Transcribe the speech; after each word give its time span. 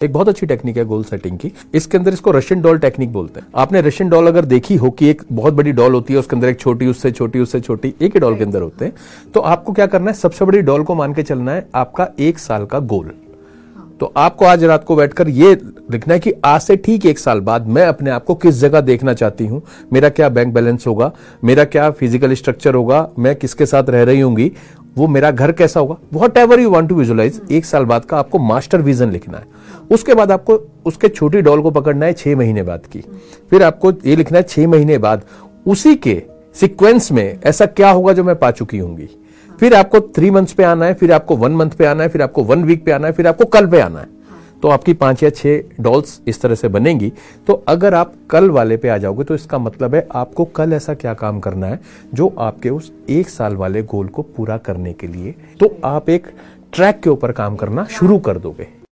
एक 0.00 0.12
बहुत 0.12 0.28
अच्छी 0.28 0.46
टेक्निक 0.46 0.76
है 0.76 0.84
गोल 0.84 1.02
सेटिंग 1.04 1.36
की। 1.38 1.50
इसके 1.74 1.98
अंदर 1.98 2.12
इसको 2.12 2.30
रशियन 2.30 2.60
डॉल 2.62 2.78
टेक्निक 2.78 3.12
बोलते 3.12 3.40
हैं। 3.40 3.46
आपने 3.54 3.80
रशियन 3.80 4.10
डॉल 4.10 4.26
अगर 4.26 4.44
देखी 4.44 4.76
हो 4.76 4.90
कि 4.90 5.08
एक 5.08 5.22
बहुत 5.32 5.54
बड़ी 5.54 5.72
डॉल 5.72 5.94
होती 5.94 6.12
है, 6.12 6.18
उसके 6.18 6.36
अंदर 6.36 6.48
एक 6.48 6.60
छोटी, 6.60 6.86
उससे 6.86 7.10
छोटी 7.12 7.40
उससे 7.40 7.60
छोटी, 7.60 7.94
एक 8.00 8.14
ही 8.14 8.20
डॉल 8.20 8.36
के 8.36 8.44
अंदर 8.44 8.62
होते 8.62 8.84
हैं 8.84 8.92
तो 9.34 9.40
आपको 9.42 9.72
क्या 9.72 9.86
करना 9.86 10.06
है? 10.06 10.12
सबसे 10.14 10.44
बड़ी 10.44 10.60
डॉल 10.60 10.82
को 10.82 10.94
मान 10.94 11.14
के 11.14 11.22
चलना 11.22 11.52
है 11.52 11.68
आपका 11.74 12.08
एक 12.18 12.38
साल 12.38 12.64
का 12.66 12.78
गोल 12.80 13.12
तो 14.00 14.12
आपको 14.16 14.44
आज 14.44 14.62
रात 14.64 14.84
को 14.84 14.94
बैठकर 14.96 15.28
ये 15.28 15.52
लिखना 15.90 16.14
है 16.14 16.20
कि 16.20 16.32
आज 16.44 16.60
से 16.60 16.76
ठीक 16.76 17.06
एक 17.06 17.18
साल 17.18 17.40
बाद 17.40 17.66
मैं 17.68 17.84
अपने 17.86 18.10
आप 18.10 18.24
को 18.24 18.34
किस 18.34 18.54
जगह 18.54 18.80
देखना 18.80 19.12
चाहती 19.14 19.46
हूँ? 19.46 19.60
मेरा 19.92 20.08
क्या 20.08 20.28
बैंक 20.28 20.54
बैलेंस 20.54 20.86
होगा? 20.86 21.10
मेरा 21.44 21.64
क्या 21.64 21.90
फ़िज़िकल 21.90 22.34
स्ट्रक्चर 22.34 22.74
होगा? 22.74 23.08
मैं 23.18 23.34
किसके 23.36 23.66
साथ 23.66 23.90
रह 23.90 24.02
रही 24.02 24.20
होंगी? 24.20 24.50
वो 24.96 25.06
मेरा 25.06 25.30
घर 25.30 25.52
कैसा 25.52 25.80
होगा? 25.80 25.96
Whatever 26.38 26.60
you 26.60 26.70
want 26.70 26.88
to 26.88 26.94
visualise 26.94 27.40
एक 27.50 27.64
साल 27.64 27.84
बाद 27.84 28.04
का 28.04 28.18
आपको 28.18 28.38
मास्टर 28.38 28.80
विजन 28.80 29.10
लिखना 29.10 29.38
है। 29.38 29.44
उसके 29.90 30.14
बाद 30.14 30.32
आपको 30.32 30.60
उसके 30.86 31.08
छोटी 31.08 31.40
डॉल 31.42 31.62
को 31.62 31.70
पकड़ना 31.70 32.06
है 32.06 32.12
छह 32.12 32.36
महीने 32.36 32.62
बाद 32.62 32.86
की। 32.86 33.04
फिर 33.50 33.62
आपको 33.62 33.92
ये 34.06 34.16
लिखना 34.16 34.38
है 34.38 34.44
छह 34.44 34.68
महीने 34.68 34.98
बाद। 34.98 35.24
उसी 35.66 35.94
के 35.96 36.22
सिक्वेंस 36.54 37.10
में 37.12 37.38
ऐसा 37.44 37.66
क्या 37.66 37.90
होगा 37.90 38.12
जो 38.12 38.24
मैं 38.24 38.36
पा 38.36 38.50
चुकी 38.50 38.78
होंगी? 38.78 39.08
फिर 39.58 39.74
आपको 39.74 40.00
थ्री 40.16 40.30
मंथ्स 40.30 40.52
पे 40.52 40.64
आना 40.64 40.86
है 40.86 40.94
फिर 40.94 41.12
आपको 41.12 41.36
वन 41.36 41.52
मंथ 41.52 41.70
पे 41.70 41.84
आना 41.84 42.02
है 42.02 42.08
फिर 42.08 42.22
आपको 42.22 42.42
वन 42.44 42.64
वीक 42.64 42.84
पे 42.84 42.92
आना 42.92 43.06
है 43.06 43.12
फिर 43.12 43.26
आपको 43.26 43.44
कल 43.44 43.66
पे 43.66 43.80
आना 43.80 44.00
है। 44.00 44.19
तो 44.62 44.68
आपकी 44.68 44.92
पाँच 44.94 45.22
या 45.22 45.30
छह 45.30 45.82
डॉल्स 45.82 46.20
इस 46.28 46.40
तरह 46.42 46.54
से 46.54 46.68
बनेंगी। 46.68 47.12
तो 47.46 47.62
अगर 47.68 47.94
आप 47.94 48.14
कल 48.30 48.50
वाले 48.50 48.76
पे 48.76 48.88
आ 48.88 48.96
जाओगे 48.98 49.24
तो 49.24 49.34
इसका 49.34 49.58
मतलब 49.58 49.94
है 49.94 50.06
आपको 50.14 50.44
कल 50.46 50.72
ऐसा 50.72 50.94
क्या 50.94 51.14
काम 51.14 51.40
करना 51.40 51.66
है, 51.66 51.80
जो 52.14 52.34
आपके 52.38 52.70
उस 52.70 52.92
एक 53.10 53.28
साल 53.28 53.56
वाले 53.56 53.82
गोल 53.84 54.08
को 54.08 54.22
पूरा 54.36 54.56
करने 54.58 54.92
के 54.92 55.06
लिए। 55.06 55.34
तो 55.60 55.76
आप 55.84 56.08
एक 56.08 56.26
ट्रैक 56.72 57.00
के 57.00 57.10
ऊपर 57.10 57.32
काम 57.32 57.56
करना 57.56 57.84
शुरू 57.90 58.18
कर 58.18 58.38
दोगे। 58.38 58.79